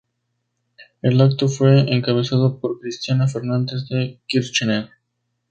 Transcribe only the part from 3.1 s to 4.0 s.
Fernández